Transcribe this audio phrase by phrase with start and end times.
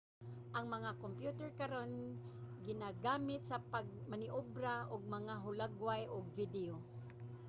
[0.57, 1.91] ang mga kyomputer karon
[2.69, 6.73] ginagamit sa pagmaneobra og mga hulagway ug video